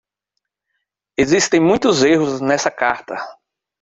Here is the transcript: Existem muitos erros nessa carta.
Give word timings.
Existem 1.15 1.59
muitos 1.59 2.01
erros 2.03 2.41
nessa 2.41 2.71
carta. 2.71 3.15